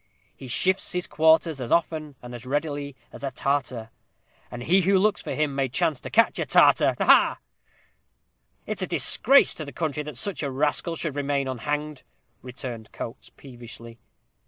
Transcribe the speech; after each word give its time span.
He 0.35 0.47
shifts 0.47 0.93
his 0.93 1.05
quarters 1.05 1.61
as 1.61 1.71
often 1.71 2.15
and 2.23 2.33
as 2.33 2.43
readily 2.43 2.95
as 3.13 3.23
a 3.23 3.29
Tartar; 3.29 3.91
and 4.49 4.63
he 4.63 4.81
who 4.81 4.97
looks 4.97 5.21
for 5.21 5.35
him 5.35 5.53
may 5.53 5.69
chance 5.69 6.01
to 6.01 6.09
catch 6.09 6.39
a 6.39 6.45
Tartar 6.47 6.95
ha! 6.97 7.05
ha!" 7.05 7.39
"It's 8.65 8.81
a 8.81 8.87
disgrace 8.87 9.53
to 9.53 9.63
the 9.63 9.71
country 9.71 10.01
that 10.01 10.17
such 10.17 10.41
a 10.41 10.49
rascal 10.49 10.95
should 10.95 11.15
remain 11.15 11.47
unhanged," 11.47 12.01
returned 12.41 12.91
Coates, 12.91 13.29
peevishly. 13.37 13.99